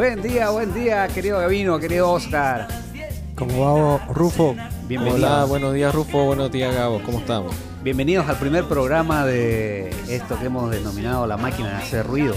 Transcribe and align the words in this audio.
Buen 0.00 0.22
día, 0.22 0.48
buen 0.48 0.72
día, 0.72 1.06
querido 1.08 1.40
Gavino, 1.40 1.78
querido 1.78 2.10
Oscar. 2.10 2.68
¿Cómo 3.34 3.98
va, 3.98 4.06
Rufo? 4.06 4.56
Bienvenidos. 4.88 5.30
Hola, 5.30 5.44
buenos 5.44 5.74
días, 5.74 5.94
Rufo. 5.94 6.24
Buenos 6.24 6.50
días, 6.50 6.74
Gabo. 6.74 7.02
¿Cómo 7.02 7.18
estamos? 7.18 7.54
Bienvenidos 7.82 8.26
al 8.26 8.38
primer 8.38 8.64
programa 8.64 9.26
de 9.26 9.90
esto 10.08 10.38
que 10.38 10.46
hemos 10.46 10.70
denominado 10.70 11.26
la 11.26 11.36
máquina 11.36 11.68
de 11.68 11.74
hacer 11.74 12.06
ruido. 12.06 12.34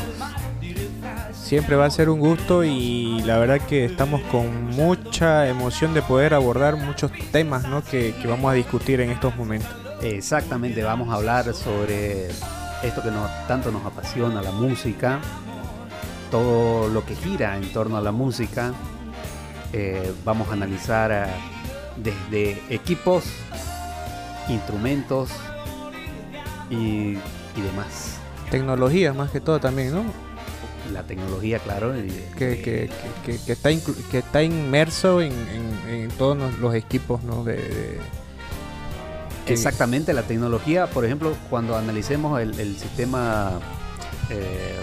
Siempre 1.32 1.78
va 1.78 1.86
a 1.86 1.90
ser 1.90 2.10
un 2.10 2.20
gusto 2.20 2.66
y 2.66 3.22
la 3.22 3.38
verdad 3.38 3.62
que 3.62 3.86
estamos 3.86 4.20
con 4.24 4.72
mucha 4.72 5.48
emoción 5.48 5.94
de 5.94 6.02
poder 6.02 6.34
abordar 6.34 6.76
muchos 6.76 7.14
temas 7.32 7.66
¿no? 7.70 7.82
que, 7.82 8.14
que 8.22 8.28
vamos 8.28 8.52
a 8.52 8.56
discutir 8.56 9.00
en 9.00 9.10
estos 9.10 9.38
momentos. 9.38 9.72
Exactamente, 10.02 10.84
vamos 10.84 11.08
a 11.08 11.14
hablar 11.14 11.54
sobre 11.54 12.28
esto 12.28 13.02
que 13.02 13.10
nos, 13.10 13.32
tanto 13.48 13.72
nos 13.72 13.86
apasiona, 13.86 14.42
la 14.42 14.52
música, 14.52 15.22
todo 16.34 16.90
lo 16.90 17.06
que 17.06 17.14
gira 17.14 17.58
en 17.58 17.72
torno 17.72 17.96
a 17.96 18.02
la 18.02 18.12
música. 18.12 18.74
Eh, 19.72 20.12
vamos 20.26 20.50
a 20.50 20.54
analizar 20.54 21.12
eh, 21.12 21.32
desde 21.96 22.60
equipos, 22.74 23.24
instrumentos 24.50 25.30
y, 26.72 27.14
demás. 27.56 28.18
Tecnología 28.50 29.14
más 29.14 29.30
que 29.30 29.42
todo 29.42 29.60
también, 29.60 29.94
¿no? 29.94 30.04
La 30.92 31.04
tecnología, 31.04 31.60
claro. 31.60 31.94
que, 32.36 32.60
que, 32.64 32.90
que, 33.24 33.52
está 33.52 33.70
que 34.10 34.18
está 34.18 34.42
inmerso 34.42 35.22
en, 35.22 35.34
todos 36.18 36.58
los 36.60 36.74
equipos, 36.74 37.22
¿no? 37.24 37.44
de 37.44 38.00
Exactamente, 39.46 40.14
la 40.14 40.24
tecnología, 40.24 40.88
por 40.88 41.06
ejemplo, 41.06 41.36
cuando 41.52 41.78
analicemos 41.78 42.42
el, 42.42 42.76
sistema 42.76 43.60
eh, 44.32 44.80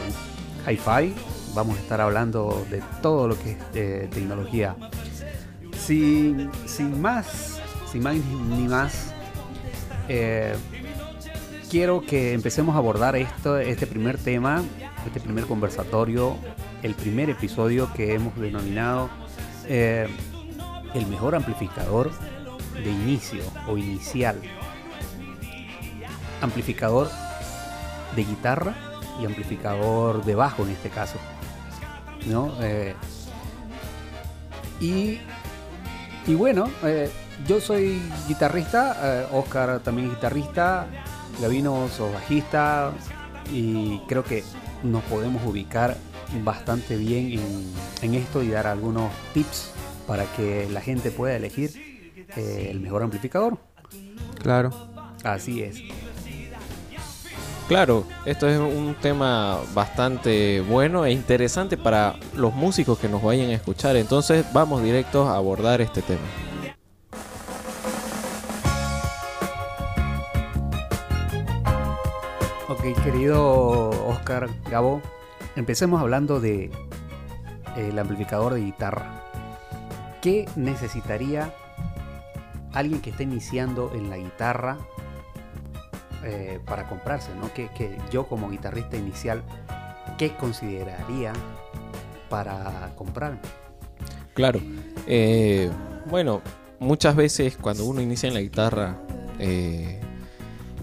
Hi-Fi, 0.68 1.14
vamos 1.54 1.76
a 1.76 1.80
estar 1.80 2.00
hablando 2.00 2.66
de 2.70 2.82
todo 3.02 3.28
lo 3.28 3.38
que 3.38 3.52
es 3.52 3.58
eh, 3.74 4.08
tecnología. 4.12 4.76
Sin, 5.78 6.50
sin, 6.66 7.00
más, 7.00 7.60
sin 7.90 8.02
más 8.02 8.14
ni 8.16 8.68
más, 8.68 9.12
eh, 10.08 10.54
quiero 11.70 12.02
que 12.02 12.32
empecemos 12.32 12.74
a 12.74 12.78
abordar 12.78 13.16
esto, 13.16 13.58
este 13.58 13.86
primer 13.86 14.18
tema, 14.18 14.62
este 15.06 15.20
primer 15.20 15.46
conversatorio, 15.46 16.36
el 16.82 16.94
primer 16.94 17.30
episodio 17.30 17.90
que 17.94 18.14
hemos 18.14 18.36
denominado 18.36 19.08
el 19.68 21.06
mejor 21.06 21.36
amplificador 21.36 22.10
de 22.74 22.90
inicio 22.90 23.42
o 23.68 23.76
inicial. 23.76 24.40
Amplificador 26.40 27.08
de 28.16 28.24
guitarra 28.24 28.74
y 29.20 29.26
amplificador 29.26 30.24
de 30.24 30.34
bajo 30.34 30.64
en 30.64 30.70
este 30.70 30.88
caso. 30.88 31.18
¿No? 32.26 32.52
Eh, 32.60 32.94
y, 34.80 35.18
y, 36.26 36.34
bueno, 36.34 36.70
eh, 36.82 37.10
yo 37.46 37.60
soy 37.60 38.00
guitarrista, 38.28 38.96
eh, 39.02 39.26
Oscar 39.32 39.80
también 39.80 40.08
es 40.08 40.14
guitarrista, 40.14 40.86
Gavino 41.40 41.88
sos 41.88 42.12
bajista 42.12 42.92
y 43.52 43.98
creo 44.08 44.24
que 44.24 44.44
nos 44.82 45.02
podemos 45.04 45.42
ubicar 45.44 45.96
bastante 46.44 46.96
bien 46.96 47.32
en, 47.32 47.72
en 48.02 48.14
esto 48.14 48.42
y 48.42 48.48
dar 48.48 48.66
algunos 48.66 49.10
tips 49.34 49.72
para 50.06 50.24
que 50.36 50.68
la 50.70 50.80
gente 50.80 51.10
pueda 51.10 51.36
elegir 51.36 51.70
eh, 52.36 52.68
el 52.70 52.80
mejor 52.80 53.02
amplificador. 53.02 53.58
Claro. 54.42 54.70
Así 55.24 55.62
es. 55.62 55.82
Claro, 57.70 58.02
esto 58.24 58.48
es 58.48 58.58
un 58.58 58.96
tema 59.00 59.60
bastante 59.74 60.60
bueno 60.60 61.04
e 61.04 61.12
interesante 61.12 61.76
para 61.76 62.16
los 62.34 62.52
músicos 62.52 62.98
que 62.98 63.08
nos 63.08 63.22
vayan 63.22 63.50
a 63.50 63.54
escuchar. 63.54 63.94
Entonces 63.94 64.44
vamos 64.52 64.82
directos 64.82 65.28
a 65.28 65.36
abordar 65.36 65.80
este 65.80 66.02
tema. 66.02 66.20
Ok, 72.68 72.82
querido 73.04 73.90
Oscar 74.08 74.48
Gabo, 74.68 75.00
empecemos 75.54 76.00
hablando 76.00 76.40
de 76.40 76.72
el 77.76 77.96
amplificador 78.00 78.54
de 78.54 78.62
guitarra. 78.62 79.22
¿Qué 80.20 80.48
necesitaría 80.56 81.54
alguien 82.72 83.00
que 83.00 83.10
esté 83.10 83.22
iniciando 83.22 83.92
en 83.94 84.10
la 84.10 84.16
guitarra 84.16 84.76
eh, 86.24 86.60
para 86.66 86.88
comprarse, 86.88 87.30
¿no? 87.34 87.52
Que, 87.52 87.70
yo 88.10 88.26
como 88.26 88.50
guitarrista 88.50 88.96
inicial, 88.96 89.42
¿qué 90.18 90.36
consideraría 90.36 91.32
para 92.28 92.92
comprar? 92.96 93.38
Claro, 94.34 94.60
eh, 95.06 95.70
bueno, 96.06 96.42
muchas 96.78 97.16
veces 97.16 97.56
cuando 97.56 97.84
uno 97.84 98.00
inicia 98.00 98.28
en 98.28 98.34
la 98.34 98.40
guitarra, 98.40 98.98
eh, 99.38 100.00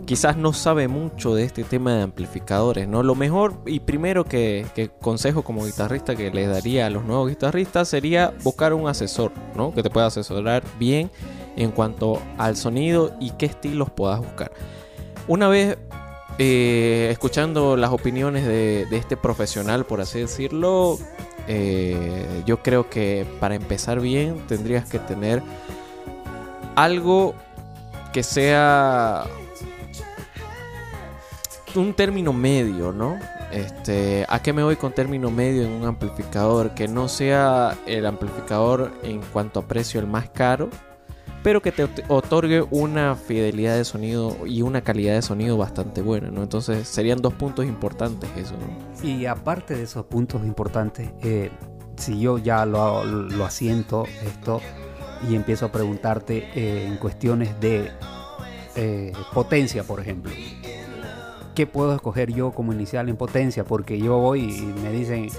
quizás 0.05 0.37
no 0.37 0.53
sabe 0.53 0.87
mucho 0.87 1.35
de 1.35 1.43
este 1.43 1.63
tema 1.63 1.95
de 1.95 2.01
amplificadores, 2.01 2.87
¿no? 2.87 3.03
Lo 3.03 3.13
mejor 3.13 3.61
y 3.65 3.81
primero 3.81 4.23
que, 4.23 4.65
que, 4.73 4.89
consejo 4.89 5.43
como 5.43 5.65
guitarrista 5.65 6.15
que 6.15 6.31
le 6.31 6.47
daría 6.47 6.87
a 6.87 6.89
los 6.89 7.03
nuevos 7.03 7.29
guitarristas 7.29 7.89
sería 7.89 8.33
buscar 8.43 8.73
un 8.73 8.87
asesor, 8.87 9.31
¿no? 9.55 9.73
Que 9.73 9.83
te 9.83 9.89
pueda 9.89 10.07
asesorar 10.07 10.63
bien 10.79 11.11
en 11.57 11.71
cuanto 11.71 12.21
al 12.37 12.55
sonido 12.55 13.13
y 13.19 13.31
qué 13.31 13.47
estilos 13.47 13.89
puedas 13.89 14.19
buscar. 14.19 14.51
Una 15.27 15.49
vez 15.49 15.77
eh, 16.37 17.09
escuchando 17.11 17.75
las 17.75 17.91
opiniones 17.91 18.45
de, 18.45 18.87
este 18.91 19.17
profesional, 19.17 19.85
por 19.85 19.99
así 19.99 20.19
decirlo, 20.19 20.97
eh, 21.47 22.43
yo 22.45 22.61
creo 22.63 22.89
que 22.89 23.25
para 23.39 23.55
empezar 23.55 23.99
bien 23.99 24.45
tendrías 24.47 24.89
que 24.89 24.99
tener 24.99 25.41
algo 26.75 27.33
que 28.13 28.23
sea 28.23 29.25
un 31.75 31.93
término 31.93 32.33
medio, 32.33 32.91
¿no? 32.91 33.19
Este, 33.51 34.25
¿A 34.29 34.41
qué 34.41 34.53
me 34.53 34.63
voy 34.63 34.75
con 34.75 34.93
término 34.93 35.31
medio 35.31 35.63
en 35.63 35.71
un 35.71 35.85
amplificador? 35.85 36.73
Que 36.73 36.87
no 36.87 37.07
sea 37.07 37.77
el 37.85 38.05
amplificador 38.05 38.91
en 39.03 39.21
cuanto 39.21 39.61
a 39.61 39.67
precio 39.67 39.99
el 39.99 40.07
más 40.07 40.29
caro, 40.29 40.69
pero 41.47 41.61
que 41.61 41.71
te 41.71 41.87
otorgue 42.09 42.61
una 42.71 43.15
fidelidad 43.15 43.77
de 43.77 43.85
sonido 43.85 44.45
y 44.45 44.63
una 44.63 44.81
calidad 44.81 45.13
de 45.13 45.21
sonido 45.21 45.55
bastante 45.55 46.01
buena, 46.01 46.29
¿no? 46.29 46.43
Entonces 46.43 46.85
serían 46.89 47.21
dos 47.21 47.33
puntos 47.35 47.65
importantes 47.65 48.29
eso, 48.35 48.53
¿no? 48.57 49.07
Y 49.07 49.27
aparte 49.27 49.73
de 49.73 49.83
esos 49.83 50.03
puntos 50.07 50.43
importantes, 50.43 51.09
eh, 51.23 51.49
si 51.95 52.19
yo 52.19 52.37
ya 52.37 52.65
lo, 52.65 53.01
asiento 53.45 54.03
esto 54.25 54.59
y 55.29 55.35
empiezo 55.35 55.67
a 55.67 55.71
preguntarte 55.71 56.49
eh, 56.53 56.85
en 56.85 56.97
cuestiones 56.97 57.57
de 57.61 57.93
eh, 58.75 59.13
potencia, 59.33 59.85
por 59.85 60.01
ejemplo. 60.01 60.33
¿Qué 61.55 61.65
puedo 61.65 61.95
escoger 61.95 62.33
yo 62.33 62.51
como 62.51 62.73
inicial 62.73 63.07
en 63.07 63.15
potencia? 63.15 63.63
Porque 63.63 63.97
yo 63.97 64.17
voy 64.17 64.41
y 64.53 64.81
me 64.83 64.91
dicen 64.91 65.29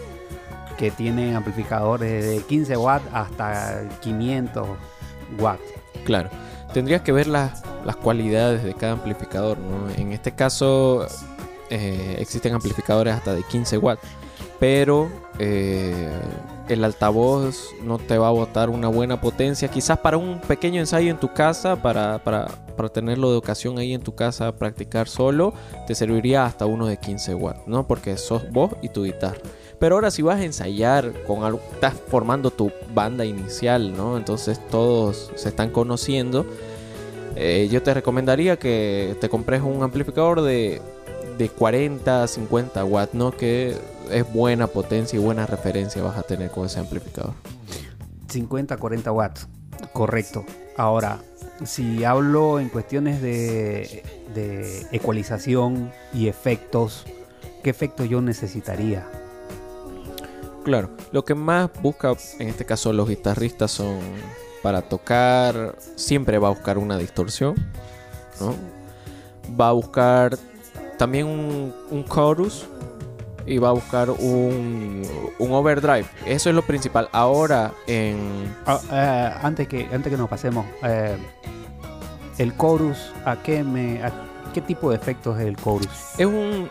que 0.78 0.90
tienen 0.90 1.34
amplificadores 1.34 2.24
de 2.24 2.42
15 2.44 2.78
watts 2.78 3.04
hasta 3.12 3.86
500 4.00 4.68
watts. 5.38 5.77
Claro, 6.04 6.30
tendrías 6.72 7.02
que 7.02 7.12
ver 7.12 7.26
las, 7.26 7.62
cualidades 8.02 8.62
de 8.62 8.74
cada 8.74 8.92
amplificador. 8.92 9.58
En 9.96 10.12
este 10.12 10.32
caso 10.32 11.06
eh, 11.70 12.16
existen 12.18 12.54
amplificadores 12.54 13.14
hasta 13.14 13.34
de 13.34 13.42
15 13.42 13.78
watts, 13.78 14.02
pero 14.60 15.08
eh, 15.38 16.10
el 16.68 16.84
altavoz 16.84 17.70
no 17.82 17.98
te 17.98 18.18
va 18.18 18.28
a 18.28 18.32
botar 18.32 18.70
una 18.70 18.88
buena 18.88 19.20
potencia. 19.20 19.68
Quizás 19.68 19.98
para 19.98 20.16
un 20.16 20.40
pequeño 20.40 20.80
ensayo 20.80 21.10
en 21.10 21.18
tu 21.18 21.32
casa, 21.32 21.76
para, 21.76 22.22
para, 22.22 22.46
para 22.76 22.88
tenerlo 22.88 23.30
de 23.30 23.38
ocasión 23.38 23.78
ahí 23.78 23.94
en 23.94 24.02
tu 24.02 24.14
casa, 24.14 24.52
practicar 24.52 25.08
solo, 25.08 25.54
te 25.86 25.94
serviría 25.94 26.44
hasta 26.44 26.66
uno 26.66 26.86
de 26.86 26.98
15 26.98 27.34
watts, 27.34 27.66
¿no? 27.66 27.86
Porque 27.86 28.16
sos 28.16 28.50
vos 28.50 28.72
y 28.82 28.88
tu 28.90 29.04
guitarra. 29.04 29.38
Pero 29.78 29.94
ahora 29.94 30.10
si 30.10 30.22
vas 30.22 30.40
a 30.40 30.44
ensayar 30.44 31.12
con 31.24 31.44
algo, 31.44 31.60
estás 31.72 31.94
formando 31.94 32.50
tu 32.50 32.72
banda 32.94 33.24
inicial, 33.24 33.96
¿no? 33.96 34.16
Entonces 34.16 34.60
todos 34.68 35.30
se 35.36 35.48
están 35.48 35.70
conociendo. 35.70 36.46
Eh, 37.36 37.68
yo 37.70 37.82
te 37.82 37.94
recomendaría 37.94 38.58
que 38.58 39.16
te 39.20 39.28
compres 39.28 39.62
un 39.62 39.82
amplificador 39.82 40.42
de, 40.42 40.82
de 41.38 41.48
40 41.48 42.26
50 42.26 42.84
watts, 42.84 43.14
¿no? 43.14 43.30
Que 43.30 43.76
es 44.10 44.32
buena 44.32 44.66
potencia 44.66 45.16
y 45.18 45.22
buena 45.22 45.46
referencia 45.46 46.02
vas 46.02 46.18
a 46.18 46.22
tener 46.22 46.50
con 46.50 46.66
ese 46.66 46.80
amplificador. 46.80 47.34
50 48.28 48.76
40 48.76 49.12
watts, 49.12 49.48
correcto. 49.92 50.44
Ahora, 50.76 51.20
si 51.64 52.02
hablo 52.02 52.58
en 52.58 52.68
cuestiones 52.68 53.22
de, 53.22 54.02
de 54.34 54.86
ecualización 54.90 55.92
y 56.12 56.26
efectos, 56.26 57.06
¿qué 57.62 57.70
efecto 57.70 58.04
yo 58.04 58.20
necesitaría? 58.20 59.06
Claro, 60.64 60.90
lo 61.12 61.24
que 61.24 61.34
más 61.34 61.70
busca 61.80 62.14
en 62.38 62.48
este 62.48 62.64
caso 62.64 62.92
los 62.92 63.08
guitarristas 63.08 63.70
son 63.70 63.98
para 64.62 64.82
tocar, 64.82 65.76
siempre 65.96 66.38
va 66.38 66.48
a 66.48 66.50
buscar 66.50 66.78
una 66.78 66.98
distorsión, 66.98 67.54
¿no? 68.40 68.54
Va 69.58 69.68
a 69.68 69.72
buscar 69.72 70.36
también 70.98 71.26
un, 71.26 72.04
chorus 72.04 72.66
y 73.46 73.58
va 73.58 73.70
a 73.70 73.72
buscar 73.72 74.10
un, 74.10 75.02
un 75.38 75.52
overdrive. 75.52 76.06
Eso 76.26 76.50
es 76.50 76.54
lo 76.54 76.62
principal. 76.62 77.08
Ahora 77.12 77.72
en... 77.86 78.54
Ah, 78.66 78.80
eh, 78.92 79.38
antes, 79.42 79.68
que, 79.68 79.88
antes 79.92 80.10
que 80.12 80.18
nos 80.18 80.28
pasemos, 80.28 80.66
eh, 80.82 81.16
el 82.36 82.56
chorus, 82.56 83.12
¿a 83.24 83.36
qué, 83.42 83.64
me, 83.64 84.02
a 84.02 84.12
qué 84.52 84.60
tipo 84.60 84.90
de 84.90 84.96
efectos 84.96 85.38
es 85.38 85.46
el 85.46 85.56
chorus? 85.56 85.88
Es 86.18 86.26
un... 86.26 86.68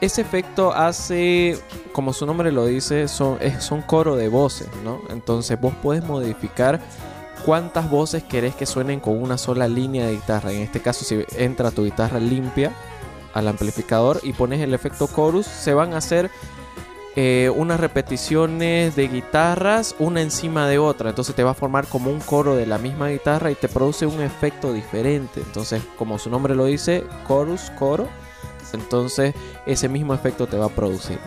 Ese 0.00 0.20
efecto 0.20 0.72
hace, 0.72 1.58
como 1.92 2.12
su 2.12 2.24
nombre 2.24 2.52
lo 2.52 2.66
dice, 2.66 3.08
son, 3.08 3.38
coro 3.86 4.14
de 4.14 4.28
voces, 4.28 4.68
¿no? 4.84 5.00
Entonces 5.10 5.60
vos 5.60 5.74
puedes 5.82 6.04
modificar 6.04 6.80
cuántas 7.44 7.90
voces 7.90 8.22
querés 8.22 8.54
que 8.54 8.64
suenen 8.64 9.00
con 9.00 9.20
una 9.20 9.38
sola 9.38 9.66
línea 9.66 10.06
de 10.06 10.12
guitarra. 10.12 10.52
En 10.52 10.62
este 10.62 10.80
caso, 10.80 11.04
si 11.04 11.24
entra 11.36 11.72
tu 11.72 11.84
guitarra 11.84 12.20
limpia 12.20 12.72
al 13.34 13.48
amplificador 13.48 14.20
y 14.22 14.32
pones 14.34 14.60
el 14.60 14.72
efecto 14.72 15.08
chorus, 15.12 15.46
se 15.46 15.74
van 15.74 15.92
a 15.94 15.98
hacer 15.98 16.30
eh, 17.16 17.50
unas 17.56 17.80
repeticiones 17.80 18.94
de 18.94 19.08
guitarras 19.08 19.96
una 19.98 20.22
encima 20.22 20.68
de 20.68 20.78
otra. 20.78 21.10
Entonces 21.10 21.34
te 21.34 21.42
va 21.42 21.50
a 21.50 21.54
formar 21.54 21.88
como 21.88 22.12
un 22.12 22.20
coro 22.20 22.54
de 22.54 22.66
la 22.66 22.78
misma 22.78 23.08
guitarra 23.08 23.50
y 23.50 23.56
te 23.56 23.68
produce 23.68 24.06
un 24.06 24.20
efecto 24.20 24.72
diferente. 24.72 25.40
Entonces, 25.40 25.82
como 25.96 26.20
su 26.20 26.30
nombre 26.30 26.54
lo 26.54 26.66
dice, 26.66 27.02
chorus, 27.26 27.72
coro. 27.76 28.06
Entonces, 28.74 29.34
ese 29.66 29.88
mismo 29.88 30.14
efecto 30.14 30.46
te 30.46 30.56
va 30.56 30.66
a 30.66 30.70
producir. 30.70 31.18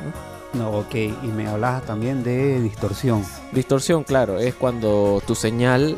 ¿no? 0.53 0.61
No, 0.71 0.79
ok, 0.79 0.95
y 0.95 1.27
me 1.27 1.47
hablabas 1.47 1.85
también 1.85 2.23
de 2.23 2.59
distorsión. 2.61 3.23
Distorsión, 3.53 4.03
claro, 4.03 4.37
es 4.39 4.53
cuando 4.55 5.21
tu 5.25 5.33
señal, 5.33 5.97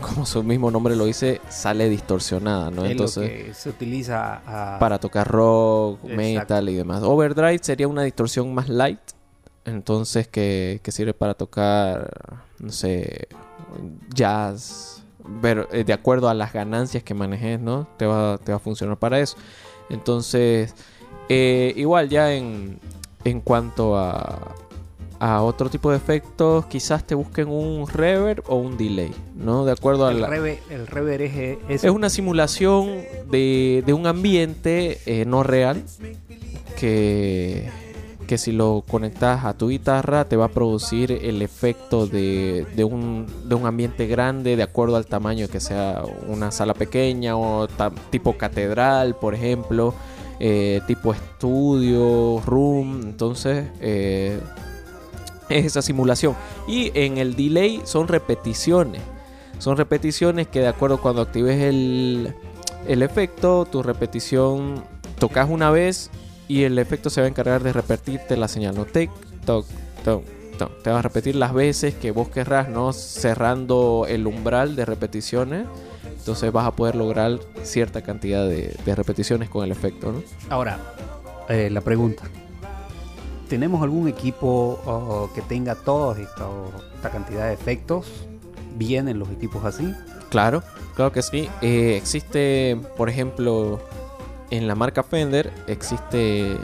como 0.00 0.26
su 0.26 0.42
mismo 0.42 0.70
nombre 0.70 0.96
lo 0.96 1.04
dice, 1.04 1.40
sale 1.48 1.88
distorsionada, 1.88 2.70
¿no? 2.70 2.84
es 2.84 2.90
Entonces, 2.92 3.22
lo 3.22 3.28
que 3.46 3.54
se 3.54 3.68
utiliza 3.68 4.42
a- 4.74 4.78
para 4.80 4.98
tocar 4.98 5.28
rock, 5.28 5.98
Exacto. 6.04 6.16
metal 6.16 6.68
y 6.68 6.74
demás. 6.74 7.02
Overdrive 7.04 7.60
sería 7.62 7.86
una 7.86 8.02
distorsión 8.02 8.52
más 8.54 8.68
light, 8.68 8.98
entonces 9.64 10.26
que, 10.26 10.80
que 10.82 10.90
sirve 10.90 11.14
para 11.14 11.34
tocar, 11.34 12.10
no 12.58 12.72
sé, 12.72 13.28
jazz, 14.12 15.02
pero 15.42 15.68
eh, 15.72 15.84
de 15.84 15.92
acuerdo 15.92 16.28
a 16.28 16.34
las 16.34 16.52
ganancias 16.52 17.02
que 17.04 17.14
manejes, 17.14 17.60
¿no? 17.60 17.86
Te 17.96 18.06
va, 18.06 18.38
te 18.38 18.52
va 18.52 18.56
a 18.56 18.60
funcionar 18.60 18.96
para 18.98 19.20
eso. 19.20 19.36
Entonces, 19.90 20.74
eh, 21.28 21.72
igual 21.76 22.08
ya 22.08 22.32
en, 22.32 22.78
en 23.24 23.40
cuanto 23.40 23.96
a, 23.98 24.54
a 25.18 25.42
otro 25.42 25.68
tipo 25.68 25.90
de 25.90 25.96
efectos, 25.98 26.64
quizás 26.66 27.06
te 27.06 27.14
busquen 27.14 27.48
un 27.48 27.86
reverb 27.88 28.42
o 28.48 28.56
un 28.56 28.76
delay, 28.78 29.12
¿no? 29.36 29.64
De 29.64 29.72
acuerdo 29.72 30.06
a 30.06 30.12
el, 30.12 30.20
la... 30.22 30.28
rever, 30.28 30.58
el 30.70 30.86
rever 30.86 31.22
es, 31.22 31.58
es- 31.68 31.84
Es 31.84 31.90
una 31.90 32.08
simulación 32.08 33.02
de, 33.30 33.82
de 33.84 33.92
un 33.92 34.06
ambiente 34.06 34.98
eh, 35.06 35.24
no 35.26 35.42
real 35.42 35.82
que, 36.78 37.68
que 38.30 38.38
si 38.38 38.52
lo 38.52 38.84
conectas 38.88 39.44
a 39.44 39.54
tu 39.54 39.70
guitarra 39.70 40.24
te 40.24 40.36
va 40.36 40.44
a 40.44 40.48
producir 40.50 41.10
el 41.10 41.42
efecto 41.42 42.06
de, 42.06 42.64
de 42.76 42.84
un, 42.84 43.26
de 43.46 43.56
un 43.56 43.66
ambiente 43.66 44.06
grande 44.06 44.54
de 44.54 44.62
acuerdo 44.62 44.94
al 44.94 45.06
tamaño 45.06 45.48
que 45.48 45.58
sea 45.58 46.04
una 46.28 46.52
sala 46.52 46.74
pequeña 46.74 47.36
o 47.36 47.66
tipo 48.10 48.38
catedral, 48.38 49.16
por 49.16 49.34
ejemplo, 49.34 49.94
eh, 50.38 50.80
tipo 50.86 51.12
estudio, 51.12 52.40
room. 52.46 53.00
Entonces, 53.02 53.66
eh, 53.80 54.38
es 55.48 55.64
esa 55.64 55.82
simulación. 55.82 56.36
Y 56.68 56.92
en 56.94 57.18
el 57.18 57.34
delay 57.34 57.82
son 57.82 58.06
repeticiones. 58.06 59.02
Son 59.58 59.76
repeticiones 59.76 60.46
que 60.46 60.60
de 60.60 60.68
acuerdo 60.68 61.00
cuando 61.00 61.22
actives 61.22 61.60
el, 61.60 62.32
el 62.86 63.02
efecto, 63.02 63.64
tu 63.64 63.82
repetición 63.82 64.84
tocas 65.18 65.50
una 65.50 65.72
vez 65.72 66.12
y 66.50 66.64
el 66.64 66.80
efecto 66.80 67.10
se 67.10 67.20
va 67.20 67.26
a 67.26 67.28
encargar 67.28 67.62
de 67.62 67.72
repetirte 67.72 68.36
la 68.36 68.48
señal. 68.48 68.74
No 68.74 68.84
tic, 68.84 69.08
toc, 69.46 69.64
toc, 70.02 70.24
toc. 70.58 70.82
Te 70.82 70.90
va 70.90 70.98
a 70.98 71.02
repetir 71.02 71.36
las 71.36 71.54
veces 71.54 71.94
que 71.94 72.10
vos 72.10 72.28
querrás, 72.28 72.68
¿no? 72.68 72.92
Cerrando 72.92 74.04
el 74.08 74.26
umbral 74.26 74.74
de 74.74 74.84
repeticiones. 74.84 75.68
Entonces 76.04 76.50
vas 76.50 76.66
a 76.66 76.72
poder 76.72 76.96
lograr 76.96 77.38
cierta 77.62 78.02
cantidad 78.02 78.48
de, 78.48 78.76
de 78.84 78.94
repeticiones 78.96 79.48
con 79.48 79.64
el 79.64 79.70
efecto, 79.70 80.10
¿no? 80.10 80.24
Ahora, 80.48 80.80
eh, 81.48 81.70
la 81.70 81.82
pregunta. 81.82 82.24
¿Tenemos 83.48 83.80
algún 83.80 84.08
equipo 84.08 84.80
oh, 84.84 85.30
que 85.32 85.42
tenga 85.42 85.76
toda 85.76 86.20
esta, 86.20 86.48
esta 86.96 87.10
cantidad 87.10 87.46
de 87.46 87.52
efectos? 87.52 88.26
¿Vienen 88.76 89.20
los 89.20 89.30
equipos 89.30 89.64
así? 89.64 89.94
Claro, 90.30 90.64
claro 90.96 91.12
que 91.12 91.22
sí. 91.22 91.48
Eh, 91.62 91.94
existe, 91.96 92.76
por 92.96 93.08
ejemplo, 93.08 93.80
en 94.50 94.66
la 94.66 94.74
marca 94.74 95.02
Fender, 95.02 95.52
existe 95.66 96.56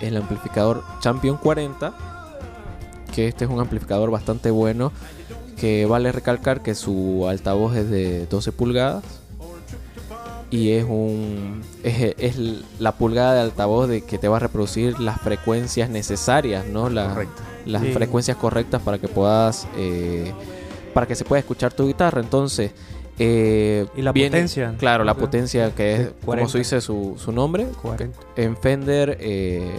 el 0.00 0.16
amplificador 0.16 0.82
Champion 1.00 1.36
40, 1.36 1.94
que 3.14 3.28
este 3.28 3.44
es 3.44 3.50
un 3.50 3.60
amplificador 3.60 4.10
bastante 4.10 4.50
bueno, 4.50 4.92
que 5.58 5.86
vale 5.86 6.12
recalcar 6.12 6.62
que 6.62 6.74
su 6.74 7.26
altavoz 7.28 7.76
es 7.76 7.88
de 7.90 8.26
12 8.26 8.52
pulgadas 8.52 9.04
y 10.50 10.70
es 10.72 10.84
un 10.84 11.62
es, 11.82 12.14
es 12.18 12.36
la 12.78 12.92
pulgada 12.92 13.34
de 13.34 13.40
altavoz 13.40 13.88
de 13.88 14.02
que 14.02 14.18
te 14.18 14.28
va 14.28 14.36
a 14.36 14.40
reproducir 14.40 15.00
las 15.00 15.20
frecuencias 15.20 15.88
necesarias, 15.90 16.66
¿no? 16.66 16.88
La- 16.90 17.24
las 17.66 17.82
Sí. 17.82 17.92
frecuencias 17.92 18.36
correctas 18.36 18.82
para 18.82 18.98
que 18.98 19.08
puedas 19.08 19.66
eh, 19.76 20.32
para 20.92 21.06
que 21.06 21.14
se 21.16 21.24
pueda 21.24 21.40
escuchar 21.40 21.72
tu 21.72 21.86
guitarra 21.86 22.20
entonces 22.20 22.72
eh, 23.18 23.86
Y 23.96 24.02
la 24.02 24.12
viene- 24.12 24.30
potencia. 24.30 24.74
claro 24.78 25.04
la 25.04 25.14
potencia 25.14 25.72
que 25.74 25.94
es 25.94 26.00
como 26.08 26.20
40. 26.26 26.50
se 26.52 26.58
dice 26.58 26.80
su, 26.80 27.14
su 27.16 27.30
nombre 27.32 27.66
40. 27.82 28.18
en 28.36 28.56
Fender 28.56 29.18
eh, 29.20 29.70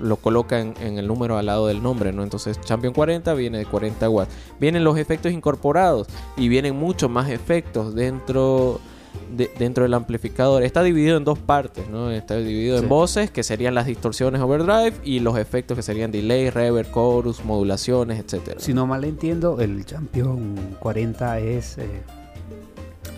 lo 0.00 0.16
coloca 0.16 0.60
en, 0.60 0.74
en 0.80 0.98
el 0.98 1.06
número 1.08 1.36
al 1.38 1.46
lado 1.46 1.66
del 1.66 1.82
nombre 1.82 2.12
no 2.12 2.22
entonces 2.22 2.60
Champion 2.60 2.92
40 2.94 3.34
viene 3.34 3.58
de 3.58 3.66
40 3.66 4.08
watts 4.08 4.32
vienen 4.60 4.84
los 4.84 4.98
efectos 4.98 5.32
incorporados 5.32 6.06
y 6.36 6.48
vienen 6.48 6.76
muchos 6.76 7.10
más 7.10 7.28
efectos 7.30 7.94
dentro 7.94 8.78
de- 9.34 9.50
dentro 9.58 9.82
del 9.82 9.94
amplificador 9.94 10.62
está 10.62 10.82
dividido 10.82 11.16
en 11.16 11.24
dos 11.24 11.38
partes 11.38 11.88
no 11.88 12.10
está 12.12 12.36
dividido 12.36 12.76
Sí. 12.78 12.84
en 12.84 12.88
voces 12.88 13.30
que 13.32 13.42
serían 13.42 13.74
las 13.74 13.86
distorsiones 13.86 14.40
overdrive 14.42 14.92
y 15.02 15.18
los 15.20 15.36
efectos 15.38 15.76
que 15.76 15.82
serían 15.82 16.12
delay 16.12 16.50
reverb 16.50 16.92
chorus 16.92 17.44
modulaciones 17.44 18.20
etcétera 18.20 18.60
Si 18.60 18.74
no 18.74 18.86
mal 18.86 19.02
entiendo, 19.04 19.58
el 19.60 19.84
Champion 19.86 20.76
40 20.78 21.40
es 21.40 21.78
eh, 21.78 22.02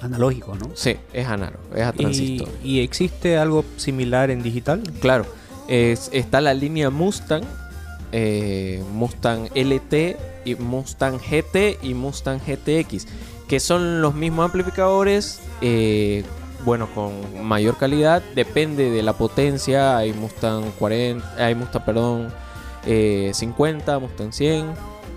analógico, 0.01 0.55
¿no? 0.55 0.71
sí 0.75 0.97
es 1.13 1.27
análogo 1.27 1.63
es 1.75 1.83
a 1.83 1.91
¿Y, 1.91 1.99
transistor 1.99 2.49
y 2.63 2.81
existe 2.81 3.37
algo 3.37 3.65
similar 3.77 4.31
en 4.31 4.43
digital? 4.43 4.83
Claro, 5.01 5.27
es- 5.69 6.09
está 6.13 6.41
la 6.41 6.55
línea 6.55 6.91
Mustang, 6.91 7.43
eh, 8.13 8.83
Mustang 8.93 9.49
LT, 9.55 10.17
y 10.45 10.55
Mustang 10.55 11.19
GT 11.19 11.79
y 11.83 11.95
Mustang 11.95 12.39
GTX, 12.41 13.07
que 13.49 13.61
son 13.61 14.01
los 14.01 14.15
mismos 14.15 14.45
amplificadores, 14.47 15.41
eh, 15.61 16.23
bueno, 16.65 16.89
con 16.95 17.13
mayor 17.45 17.77
calidad, 17.77 18.23
depende 18.35 18.91
de 18.91 19.03
la 19.03 19.13
potencia, 19.15 19.97
hay 19.99 20.13
Mustang 20.13 20.71
40, 20.79 21.45
hay 21.45 21.55
Mustang, 21.55 21.85
perdón, 21.85 22.29
eh, 22.87 23.31
50, 23.35 23.99
Mustang 23.99 24.33
100. 24.33 24.67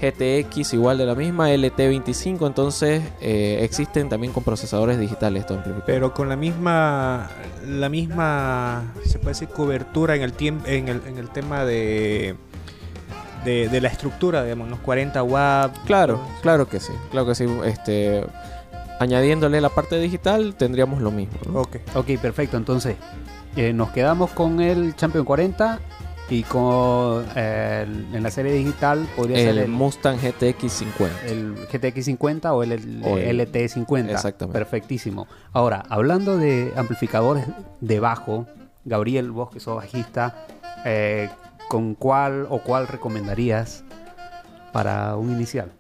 GTX 0.01 0.74
igual 0.74 0.98
de 0.98 1.05
la 1.05 1.15
misma, 1.15 1.50
LT25, 1.51 2.48
entonces 2.48 3.03
eh, 3.22 3.60
existen 3.62 4.10
también 4.10 4.34
con 4.34 4.43
procesadores 4.43 5.00
digitales 5.00 5.41
estos 5.41 5.58
amplificadores. 5.58 5.96
Pero 5.96 6.13
con 6.13 6.27
la 6.27 6.36
misma, 6.36 7.29
la 7.67 7.89
misma, 7.89 8.93
se 9.05 9.20
puede 9.20 9.31
decir, 9.31 9.50
cobertura 9.50 10.15
en 10.15 10.24
el, 10.24 10.34
en 10.65 10.88
el, 10.88 11.01
en 11.05 11.17
el 11.17 11.29
tema 11.29 11.65
de, 11.65 12.36
de, 13.46 13.70
de 13.70 13.81
la 13.81 13.89
estructura, 13.89 14.43
digamos, 14.43 14.70
los 14.70 14.79
40 14.79 15.22
watts. 15.24 15.79
Claro, 15.86 16.20
claro 16.41 16.67
que 16.67 16.79
sí, 16.79 16.93
claro 17.12 17.27
que 17.27 17.36
sí. 17.36 17.46
Este, 17.65 18.25
añadiéndole 19.00 19.62
la 19.62 19.70
parte 19.70 20.00
digital 20.00 20.55
tendríamos 20.55 21.01
lo 21.01 21.12
mismo. 21.12 21.38
¿no? 21.51 21.62
Ok. 21.62 21.77
Ok, 21.96 22.20
perfecto. 22.22 22.58
Entonces, 22.58 22.98
eh, 23.55 23.74
nos 23.74 23.89
quedamos 23.91 24.31
con 24.31 24.62
el 24.62 24.96
Champion 24.96 25.25
40 25.25 25.79
y 26.31 26.43
con 26.43 27.25
eh, 27.35 27.85
en 28.13 28.23
la 28.23 28.31
serie 28.31 28.53
digital 28.53 29.05
podría 29.17 29.35
ser 29.38 29.50
El 29.50 29.57
el, 29.59 29.67
Mustang 29.67 30.17
GTX 30.17 30.71
50. 30.71 31.25
el 31.27 31.55
GTX 31.71 32.05
50 32.05 32.53
o 32.53 32.63
el, 32.63 32.71
el 32.71 33.01
O 33.03 33.17
el- 33.17 33.41
LT 33.41 33.67
50. 33.67 34.13
Exactamente. 34.13 34.57
Perfectísimo. 34.57 35.27
Ahora, 35.51 35.83
hablando 35.89 36.38
de 36.38 36.71
amplificadores 36.77 37.45
de 37.81 38.00
bajo, 38.00 38.47
Gabriel, 38.85 39.29
vos 39.31 39.50
que 39.51 39.59
sos 39.59 39.75
bajista, 39.75 40.45
eh, 40.85 41.29
¿con 41.69 41.95
cuál 41.95 42.47
o 42.50 42.59
cuál 42.63 42.88
recomendarías 42.88 43.83
para 44.71 45.17
un 45.17 45.31
inicial? 45.31 45.71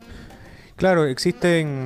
Claro, 0.75 1.05
existen 1.05 1.81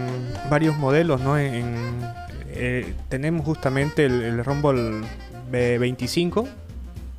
varios 0.49 0.75
modelos, 0.77 1.21
¿no? 1.21 1.37
En, 1.37 1.53
en- 1.53 2.25
eh, 2.57 2.93
tenemos 3.09 3.45
justamente 3.45 4.05
el, 4.05 4.21
el 4.23 4.43
Rumble 4.43 5.01
B25, 5.51 6.47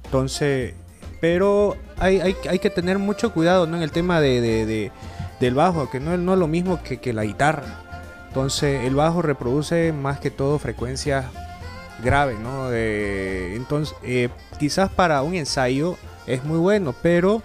entonces, 0.06 0.74
pero 1.20 1.76
hay, 1.98 2.20
hay, 2.48 2.58
que 2.58 2.70
tener 2.70 2.98
mucho 2.98 3.32
cuidado, 3.32 3.66
¿no? 3.66 3.76
En 3.76 3.82
el 3.82 3.90
tema 3.90 4.20
de, 4.20 4.40
de- 4.40 4.66
de- 4.66 4.92
del 5.40 5.54
bajo, 5.54 5.90
que 5.90 6.00
no, 6.00 6.16
no 6.16 6.32
es 6.32 6.38
lo 6.38 6.48
mismo 6.48 6.80
que, 6.82 7.12
la 7.12 7.24
guitarra. 7.24 7.82
Entonces, 8.28 8.84
el 8.84 8.94
bajo 8.94 9.22
reproduce 9.22 9.92
más 9.92 10.18
que 10.20 10.30
todo 10.30 10.58
frecuencias 10.58 11.26
graves, 12.02 12.38
¿no? 12.38 12.72
Entonces, 12.72 13.94
eh, 14.02 14.28
quizás 14.58 14.90
para 14.90 15.22
un 15.22 15.34
ensayo 15.34 15.96
es 16.26 16.44
muy 16.44 16.58
bueno, 16.58 16.94
pero 17.02 17.42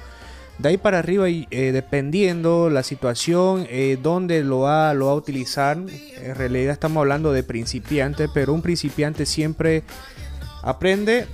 de 0.58 0.70
ahí 0.70 0.78
para 0.78 1.00
arriba, 1.00 1.26
eh, 1.28 1.72
dependiendo 1.74 2.70
la 2.70 2.84
situación, 2.84 3.66
eh, 3.70 3.98
dónde 4.02 4.44
lo 4.44 4.60
va, 4.60 4.94
lo 4.94 5.08
va 5.08 5.14
a 5.14 5.16
utilizar, 5.16 5.78
en 5.78 6.36
realidad 6.36 6.74
estamos 6.74 7.02
hablando 7.02 7.32
de 7.32 7.44
principiante, 7.44 8.28
pero 8.34 8.54
un 8.54 8.62
principiante 8.62 9.26
siempre 9.26 9.84
aprende 10.62 11.26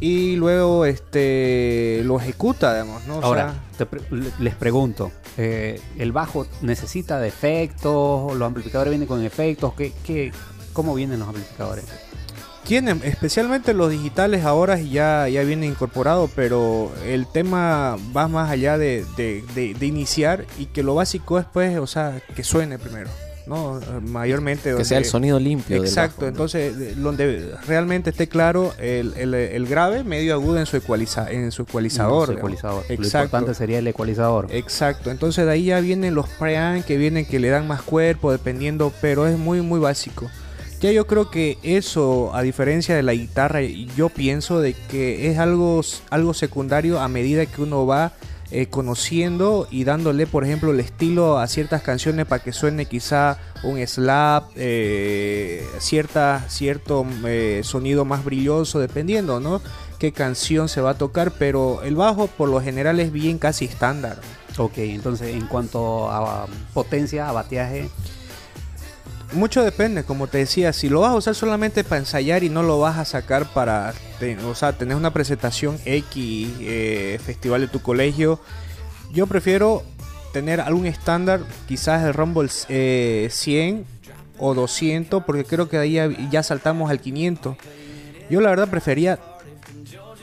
y 0.00 0.36
luego 0.36 0.84
este 0.86 2.02
lo 2.04 2.18
ejecuta, 2.20 2.72
digamos, 2.72 3.04
¿no? 3.06 3.18
O 3.18 3.22
Ahora, 3.22 3.52
sea, 3.52 3.78
te 3.78 3.86
pre- 3.86 4.02
les 4.38 4.54
pregunto, 4.54 5.10
eh, 5.36 5.80
¿el 5.98 6.12
bajo 6.12 6.46
necesita 6.62 7.18
de 7.20 7.28
efectos? 7.28 8.34
¿Los 8.36 8.46
amplificadores 8.46 8.90
vienen 8.90 9.08
con 9.08 9.22
efectos? 9.24 9.74
¿Qué, 9.74 9.92
qué, 10.04 10.32
¿Cómo 10.72 10.94
vienen 10.94 11.18
los 11.20 11.28
amplificadores? 11.28 11.84
Tienen, 12.64 13.02
especialmente 13.04 13.74
los 13.74 13.90
digitales 13.90 14.44
ahora 14.46 14.78
ya, 14.80 15.28
ya 15.28 15.42
viene 15.42 15.66
incorporado, 15.66 16.30
pero 16.34 16.90
el 17.04 17.26
tema 17.26 17.96
va 18.16 18.26
más 18.26 18.50
allá 18.50 18.78
de, 18.78 19.04
de- 19.18 19.44
de- 19.54 19.74
de 19.74 19.86
iniciar 19.86 20.46
y 20.58 20.66
que 20.66 20.82
lo 20.82 20.94
básico 20.94 21.38
es 21.38 21.44
pues, 21.52 21.76
o 21.78 21.86
sea, 21.86 22.22
que 22.34 22.42
suene 22.42 22.78
primero, 22.78 23.10
¿no? 23.46 23.80
Mayormente. 24.02 24.64
Que 24.64 24.70
donde- 24.70 24.84
sea 24.84 24.98
el 24.98 25.04
sonido 25.04 25.38
limpio. 25.38 25.76
del 25.76 25.84
Exacto, 25.86 26.16
bajo, 26.16 26.22
¿no? 26.22 26.28
entonces 26.28 26.78
de- 26.78 26.94
donde 26.94 27.50
realmente 27.66 28.10
esté 28.10 28.28
claro 28.28 28.72
el, 28.78 29.12
el- 29.16 29.34
el 29.34 29.66
grave, 29.66 30.04
medio 30.04 30.34
agudo 30.34 30.58
en 30.58 30.66
su, 30.66 30.76
ecualiza, 30.76 31.30
en 31.30 31.52
su 31.52 31.62
ecualizador. 31.62 32.26
Su 32.28 32.32
ecualizador. 32.32 32.84
Lo 32.88 32.94
Exacto. 32.94 33.24
importante 33.26 33.54
sería 33.54 33.78
el 33.78 33.86
ecualizador. 33.86 34.46
Exacto, 34.50 35.10
entonces 35.10 35.44
de 35.46 35.52
ahí 35.52 35.64
ya 35.66 35.80
vienen 35.80 36.14
los 36.14 36.28
preamp 36.28 36.84
que 36.84 36.96
vienen 36.96 37.26
que 37.26 37.38
le 37.38 37.48
dan 37.50 37.66
más 37.68 37.82
cuerpo 37.82 38.32
dependiendo, 38.32 38.92
pero 39.00 39.26
es 39.26 39.38
muy 39.38 39.60
muy 39.60 39.80
básico. 39.80 40.30
Ya 40.80 40.92
yo 40.92 41.06
creo 41.06 41.30
que 41.30 41.56
eso, 41.62 42.34
a 42.34 42.42
diferencia 42.42 42.94
de 42.94 43.02
la 43.02 43.14
guitarra, 43.14 43.62
yo 43.62 44.10
pienso 44.10 44.60
de 44.60 44.74
que 44.74 45.30
es 45.30 45.38
algo, 45.38 45.80
algo 46.10 46.34
secundario 46.34 47.00
a 47.00 47.08
medida 47.08 47.46
que 47.46 47.62
uno 47.62 47.86
va 47.86 48.12
eh, 48.50 48.66
conociendo 48.66 49.66
y 49.70 49.84
dándole, 49.84 50.26
por 50.26 50.44
ejemplo, 50.44 50.70
el 50.70 50.80
estilo 50.80 51.38
a 51.38 51.46
ciertas 51.46 51.82
canciones 51.82 52.26
para 52.26 52.42
que 52.42 52.52
suene 52.52 52.86
quizá 52.86 53.38
un 53.62 53.84
slap, 53.86 54.44
eh, 54.54 55.66
cierta, 55.78 56.44
cierto 56.48 57.06
eh, 57.26 57.62
sonido 57.64 58.04
más 58.04 58.24
brilloso, 58.24 58.78
dependiendo, 58.80 59.40
¿no? 59.40 59.60
Qué 59.98 60.12
canción 60.12 60.68
se 60.68 60.80
va 60.80 60.90
a 60.90 60.98
tocar, 60.98 61.32
pero 61.32 61.82
el 61.82 61.96
bajo 61.96 62.26
por 62.26 62.48
lo 62.48 62.60
general 62.60 63.00
es 63.00 63.12
bien 63.12 63.38
casi 63.38 63.64
estándar. 63.64 64.20
Ok, 64.56 64.78
entonces 64.78 65.34
en 65.34 65.46
cuanto 65.46 66.10
a 66.10 66.46
potencia, 66.74 67.28
a 67.28 67.32
bateaje, 67.32 67.88
Mucho 69.32 69.64
depende, 69.64 70.04
como 70.04 70.28
te 70.28 70.38
decía, 70.38 70.72
si 70.72 70.88
lo 70.88 71.00
vas 71.00 71.10
a 71.10 71.16
usar 71.16 71.34
solamente 71.34 71.82
para 71.82 71.98
ensayar 71.98 72.44
y 72.44 72.48
no 72.50 72.62
lo 72.62 72.78
vas 72.78 72.98
a 72.98 73.04
sacar 73.04 73.52
para, 73.52 73.92
te- 74.20 74.36
o 74.38 74.54
sea, 74.54 74.72
tener 74.78 74.96
una 74.96 75.12
presentación 75.12 75.76
X, 75.84 76.48
eh, 76.60 77.18
festival 77.24 77.62
de 77.62 77.68
tu 77.68 77.80
colegio, 77.82 78.38
yo 79.12 79.26
prefiero 79.26 79.82
tener 80.32 80.60
algún 80.60 80.86
estándar, 80.86 81.40
quizás 81.66 82.04
el 82.04 82.14
Rumble 82.14 82.48
eh, 82.68 83.28
100 83.30 83.84
o 84.38 84.54
200, 84.54 85.24
porque 85.24 85.44
creo 85.44 85.68
que 85.68 85.78
ahí 85.78 85.98
ya, 86.30 86.42
saltamos 86.44 86.90
al 86.90 87.00
500. 87.00 87.56
Yo 88.30 88.40
la 88.40 88.50
verdad 88.50 88.68
prefería 88.68 89.18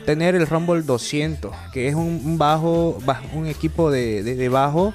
tener 0.06 0.34
el 0.34 0.46
Rumble 0.46 0.82
200, 0.82 1.54
que 1.72 1.88
es 1.88 1.94
un, 1.94 2.38
bajo, 2.38 2.98
ba- 3.04 3.22
un 3.34 3.46
equipo 3.46 3.90
de- 3.90 4.22
de 4.22 4.48
bajo 4.48 4.94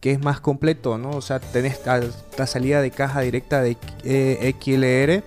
que 0.00 0.12
es 0.12 0.20
más 0.20 0.40
completo, 0.40 0.98
¿no? 0.98 1.10
O 1.10 1.20
sea, 1.20 1.40
tenés 1.40 1.80
la, 1.84 2.46
salida 2.46 2.80
de 2.80 2.90
caja 2.90 3.20
directa 3.20 3.60
de 3.62 3.76
eh, 4.04 4.54
XLR, 4.60 5.24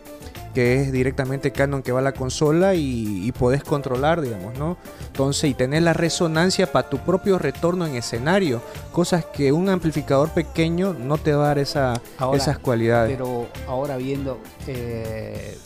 que 0.54 0.82
es 0.82 0.92
directamente 0.92 1.52
Canon 1.52 1.82
que 1.82 1.92
va 1.92 2.00
a 2.00 2.04
la 2.04 2.14
consola 2.14 2.74
y, 2.76 3.26
y 3.26 3.32
podés 3.32 3.64
controlar, 3.64 4.22
digamos, 4.22 4.58
¿no? 4.58 4.78
Entonces, 5.08 5.50
y 5.50 5.54
tenés 5.54 5.84
la 5.84 5.94
resonancia 5.94 6.72
para 6.72 6.90
tu 6.90 7.00
propio 7.00 7.38
retorno 7.38 7.86
en 7.86 7.96
escenario, 7.96 8.62
cosas 8.92 9.26
que 9.26 9.52
un 9.52 9.70
amplificador 9.70 10.30
pequeño 10.30 10.94
no 10.94 11.18
te 11.18 11.34
va 11.34 11.46
a 11.46 11.48
dar 11.48 11.60
esa, 11.60 12.02
Ahora, 12.18 12.38
esas 12.38 12.60
cualidades. 12.60 13.18
pero 13.18 13.48
ahora 13.68 13.98
viendo 13.98 14.40
eh, 14.68 15.58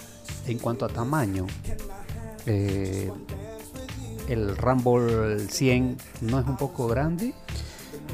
en 0.48 0.60
cuanto 0.60 0.86
a 0.86 0.90
tamaño, 0.90 1.46
eh, 2.46 3.12
el 4.28 4.58
Rumble 4.58 5.40
100 5.48 5.98
no 6.22 6.40
es 6.40 6.48
un 6.48 6.58
poco 6.58 6.88
grande. 6.88 7.34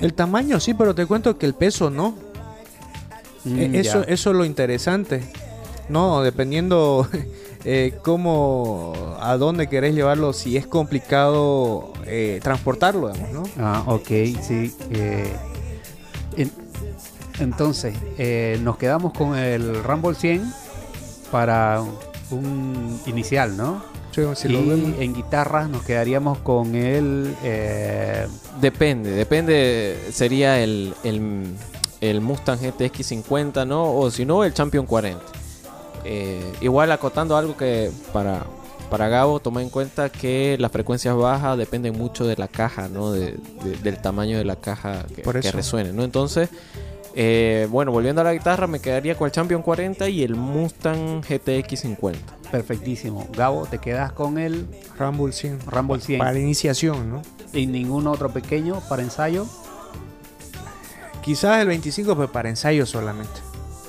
El 0.01 0.13
tamaño 0.13 0.60
sí, 0.60 0.74
pero 0.74 0.93
te 0.96 1.05
cuento 1.05 1.38
que 1.38 1.46
el 1.46 1.53
peso 1.53 1.89
no. 1.89 2.15
Eh, 3.46 3.70
Mm, 3.70 3.75
eso, 3.75 4.05
ya. 4.05 4.13
eso 4.13 4.29
es 4.31 4.36
lo 4.36 4.46
interesante. 4.46 5.24
No, 5.89 6.22
dependiendo 6.22 7.08
eh, 7.65 7.98
cómo, 8.03 8.93
a 9.20 9.36
dónde 9.38 9.67
querés 9.67 9.96
llevarlo, 9.96 10.31
si 10.34 10.58
es 10.58 10.67
complicado 10.67 11.91
eh, 12.05 12.39
transportarlo, 12.43 13.10
digamos, 13.12 13.31
¿no? 13.34 13.43
Ah, 13.63 13.84
ok, 13.88 14.08
sí. 14.41 14.75
eh, 14.91 15.34
en- 16.38 16.51
entonces, 17.39 17.96
eh, 18.20 18.60
nos 18.62 18.77
quedamos 18.77 19.13
con 19.13 19.36
el 19.36 19.84
Rumble 19.84 20.13
100 20.15 20.51
para 21.31 21.81
un 22.29 23.00
inicial, 23.08 23.58
¿no? 23.58 23.84
Sí, 24.12 24.22
si 24.36 24.48
lo 24.50 24.60
y 24.60 24.96
en 25.00 25.13
guitarras 25.13 25.70
nos 25.70 25.84
quedaríamos 25.84 26.39
con 26.39 26.75
el... 26.75 27.36
eh, 27.44 28.27
Depende, 28.60 29.12
depende. 29.12 29.98
Sería 30.12 30.62
el, 30.62 30.94
el, 31.03 31.46
el 32.01 32.22
Mustang 32.22 32.60
GTX 32.60 33.06
50, 33.08 33.65
¿no? 33.65 33.94
O 33.96 34.12
si 34.12 34.25
no, 34.25 34.44
el 34.44 34.53
Champion 34.53 34.86
40. 34.86 35.22
Eh, 36.03 36.41
igual 36.62 36.91
acotando 36.91 37.38
algo 37.38 37.56
que 37.56 37.89
para, 38.12 38.44
para 38.89 39.08
Gabo, 39.08 39.39
toma 39.39 39.62
en 39.62 39.70
cuenta 39.70 40.10
que 40.10 40.58
las 40.60 40.72
frecuencias 40.72 41.15
bajas 41.15 41.58
dependen 41.58 41.98
mucho 41.98 42.25
de 42.27 42.36
la 42.36 42.48
caja, 42.48 42.89
¿no? 42.89 43.12
De- 43.12 43.38
de- 43.63 43.77
del 43.82 44.01
tamaño 44.01 44.38
de 44.38 44.44
la 44.46 44.56
caja 44.58 45.06
que, 45.15 45.22
Por 45.22 45.39
que 45.39 45.48
eso. 45.48 45.56
resuene, 45.58 45.94
¿no? 45.94 46.03
Entonces, 46.03 46.50
eh, 47.15 47.68
bueno, 47.70 47.91
volviendo 47.91 48.22
a 48.22 48.24
la 48.25 48.34
guitarra, 48.34 48.68
me 48.68 48.80
quedaría 48.80 49.15
con 49.15 49.25
el 49.27 49.32
Champion 49.32 49.62
40 49.62 50.10
y 50.10 50.24
el 50.24 50.36
Mustang 50.36 51.22
GTX 51.22 51.80
50. 51.82 52.20
Perfectísimo. 52.51 53.27
Gabo, 53.36 53.65
te 53.65 53.77
quedas 53.79 54.12
con 54.12 54.38
el 54.38 54.67
Rumble 55.00 55.31
100. 55.34 55.60
Rumble 55.67 56.01
100 56.01 56.20
Para 56.20 56.38
iniciación, 56.39 57.10
¿no? 57.10 57.22
y 57.53 57.67
ningún 57.67 58.08
otro 58.08 58.29
pequeño 58.29 58.79
para 58.88 59.01
ensayo. 59.01 59.46
Quizás 61.24 61.62
el 61.62 61.67
25, 61.67 62.15
pero 62.15 62.31
para 62.31 62.50
ensayo 62.50 62.86
solamente. 62.86 63.39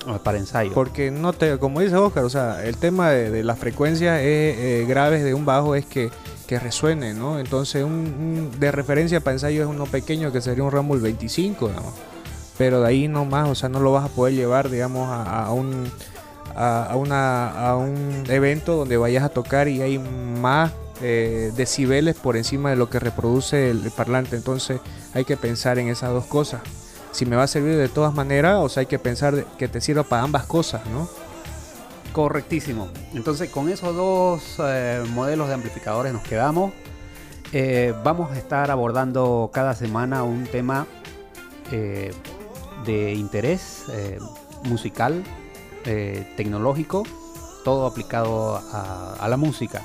o 0.07 0.17
Para 0.19 0.37
ensayo. 0.37 0.71
Porque 0.73 1.09
no 1.11 1.33
te, 1.33 1.57
como 1.57 1.79
dice 1.79 1.95
Oscar, 1.95 2.23
o 2.25 2.29
sea, 2.29 2.63
el 2.63 2.77
tema 2.77 3.09
de, 3.09 3.31
de 3.31 3.43
las 3.43 3.57
frecuencias 3.57 4.19
eh, 4.21 4.81
eh, 4.81 4.85
graves 4.87 5.23
de 5.23 5.33
un 5.33 5.45
bajo 5.45 5.73
es 5.75 5.85
que, 5.85 6.11
que 6.45 6.59
resuene, 6.59 7.13
¿no? 7.13 7.39
Entonces, 7.39 7.83
un, 7.83 7.91
un- 7.91 8.59
de 8.59 8.71
referencia 8.71 9.19
para 9.21 9.33
ensayo 9.33 9.61
es 9.63 9.67
uno 9.67 9.85
pequeño 9.85 10.31
que 10.31 10.41
sería 10.41 10.63
un 10.63 10.71
Rumble 10.71 10.99
25, 11.01 11.69
digamos. 11.69 11.93
Pero 12.57 12.81
de 12.81 12.87
ahí 12.87 13.07
no 13.07 13.25
más, 13.25 13.49
o 13.49 13.55
sea, 13.55 13.67
no 13.69 13.79
lo 13.79 13.91
vas 13.91 14.05
a 14.05 14.09
poder 14.09 14.35
llevar, 14.35 14.69
digamos, 14.69 15.09
a, 15.09 15.45
a 15.45 15.51
un 15.53 15.91
a, 16.55 16.95
una, 16.95 17.49
a 17.49 17.75
un 17.75 18.23
evento 18.27 18.75
donde 18.75 18.97
vayas 18.97 19.23
a 19.23 19.29
tocar 19.29 19.67
y 19.67 19.81
hay 19.81 19.99
más 19.99 20.71
eh, 21.01 21.51
decibeles 21.55 22.15
por 22.15 22.37
encima 22.37 22.69
de 22.69 22.75
lo 22.75 22.89
que 22.89 22.99
reproduce 22.99 23.71
el, 23.71 23.91
parlante. 23.91 24.35
Entonces, 24.35 24.79
hay 25.13 25.25
que 25.25 25.37
pensar 25.37 25.79
en 25.79 25.89
esas 25.89 26.11
dos 26.11 26.25
cosas. 26.25 26.61
Si 27.11 27.25
me 27.25 27.35
va 27.35 27.43
a 27.43 27.47
servir 27.47 27.75
de 27.77 27.89
todas 27.89 28.13
maneras, 28.13 28.57
o 28.59 28.69
sea, 28.69 28.81
hay 28.81 28.87
que 28.87 28.99
pensar 28.99 29.45
que 29.57 29.67
te 29.67 29.81
sirva 29.81 30.03
para 30.03 30.23
ambas 30.23 30.45
cosas, 30.45 30.85
¿no? 30.87 31.09
Correctísimo. 32.13 32.89
Entonces, 33.13 33.49
con 33.49 33.69
esos 33.69 33.95
dos 33.95 34.55
eh, 34.59 35.03
modelos 35.09 35.47
de 35.47 35.55
amplificadores 35.55 36.13
nos 36.13 36.23
quedamos. 36.23 36.71
Eh, 37.51 37.93
vamos 38.03 38.31
a 38.31 38.37
estar 38.37 38.71
abordando 38.71 39.51
cada 39.53 39.75
semana 39.75 40.23
un 40.23 40.45
tema 40.45 40.87
de 41.69 43.13
interés 43.13 43.85
musical, 44.63 45.23
eh, 45.85 46.33
tecnológico, 46.37 47.03
todo 47.63 47.85
aplicado 47.85 48.61
a, 48.71 49.27
la 49.27 49.37
música. 49.37 49.81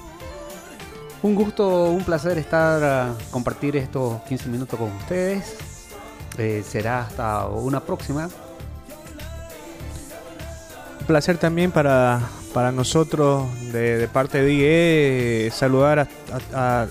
Un 1.23 1.35
gusto, 1.35 1.85
un 1.87 2.05
placer 2.05 2.39
estar 2.39 2.83
a 2.85 3.15
compartir 3.31 3.77
estos 3.77 4.21
15 4.23 4.49
minutos 4.49 4.79
con 4.79 4.91
ustedes. 4.93 5.57
Eh, 6.39 6.63
será 6.67 7.01
hasta 7.03 7.47
una 7.47 7.81
próxima. 7.81 8.29
Un 11.01 11.07
placer 11.07 11.39
también 11.39 11.73
para, 11.73 12.21
para 12.53 12.71
nosotros 12.71 13.47
de, 13.73 14.09
parte 14.13 14.43
de 14.43 14.53
IE 15.47 15.51
saludar 15.51 15.99
a, 16.01 16.09
a- 16.55 16.83
a- 16.83 16.87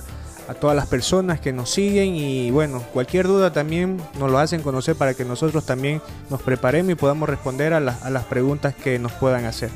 a 0.47 0.53
todas 0.53 0.75
las 0.75 0.87
personas 0.87 1.39
que 1.41 1.51
nos 1.53 1.69
siguen 1.69 2.15
y 2.15 2.51
bueno, 2.51 2.81
cualquier 2.93 3.27
duda 3.27 3.51
también 3.51 4.01
nos 4.19 4.31
lo 4.31 4.39
hacen 4.39 4.61
conocer 4.61 4.95
para 4.95 5.13
que 5.13 5.25
nosotros 5.25 5.65
también 5.65 6.01
nos 6.29 6.41
preparemos 6.41 6.91
y 6.91 6.95
podamos 6.95 7.27
responder 7.27 7.73
a, 7.73 7.79
las- 7.79 8.03
a 8.03 8.09
las 8.09 8.23
preguntas 8.25 8.73
que 8.75 8.97
nos 8.99 9.11
puedan 9.13 9.45
hacer. 9.45 9.69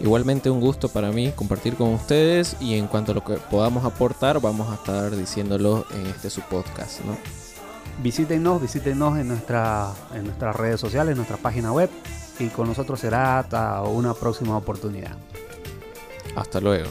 Igualmente 0.00 0.50
un 0.50 0.60
gusto 0.60 0.88
para 0.88 1.10
mí 1.12 1.30
compartir 1.36 1.76
con 1.76 1.90
ustedes 1.94 2.56
y 2.60 2.76
en 2.76 2.86
cuanto 2.88 3.12
a 3.12 3.14
lo 3.14 3.24
que 3.24 3.34
podamos 3.34 3.84
aportar 3.84 4.40
vamos 4.40 4.70
a 4.70 4.74
estar 4.74 5.14
diciéndolo 5.14 5.86
en 5.94 6.06
este 6.06 6.30
su 6.30 6.40
podcast, 6.42 7.00
¿no? 7.04 7.16
Visítenos, 8.02 8.60
visítenos 8.60 9.16
en, 9.18 9.28
nuestra, 9.28 9.90
en 10.14 10.24
nuestras 10.24 10.56
redes 10.56 10.80
sociales, 10.80 11.12
en 11.12 11.16
nuestra 11.18 11.36
página 11.36 11.72
web 11.72 11.88
y 12.40 12.48
con 12.48 12.66
nosotros 12.66 12.98
será 12.98 13.38
hasta 13.38 13.82
una 13.82 14.14
próxima 14.14 14.56
oportunidad. 14.56 15.16
Hasta 16.34 16.60
luego. 16.60 16.88